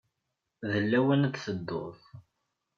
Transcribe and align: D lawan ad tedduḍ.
D 0.69 0.73
lawan 0.91 1.27
ad 1.27 1.35
tedduḍ. 1.37 1.99